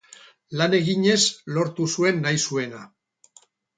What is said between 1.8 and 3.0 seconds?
zuen nahi zuena.